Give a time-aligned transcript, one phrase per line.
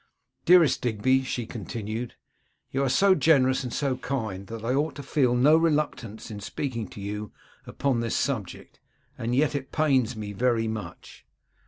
[0.45, 2.15] 'Dearest Digby,' she continued,
[2.71, 6.39] 'you are so generous and so kind, that I ought to feel no reluctance in
[6.39, 7.31] speaking to you
[7.67, 8.79] upon this subject;
[9.15, 11.27] and yet it pains me very much.